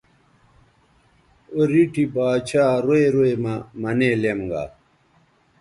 او 1.51 1.59
ریٹھی 1.71 2.05
با 2.13 2.27
ڇھا 2.47 2.65
روئ 2.85 3.03
روئ 3.15 3.33
مہ 3.43 3.53
منے 3.81 4.11
لیم 4.21 4.39
گا 4.51 4.63